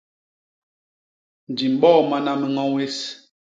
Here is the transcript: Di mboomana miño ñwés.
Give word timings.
Di 1.55 1.65
mboomana 1.73 2.31
miño 2.41 2.63
ñwés. 2.71 2.97